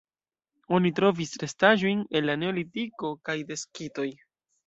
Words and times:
Oni 0.77 0.91
trovis 0.99 1.33
restaĵojn 1.43 2.01
el 2.19 2.27
la 2.29 2.35
neolitiko 2.45 3.13
kaj 3.29 3.37
de 3.51 3.61
skitoj. 3.65 4.09